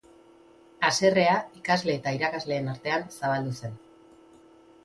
Haserrea 0.87 1.35
ikasle 1.59 1.95
eta 1.99 2.13
irakasleen 2.21 2.73
artean 2.75 3.07
zabaldu 3.19 3.55
zen. 3.63 3.77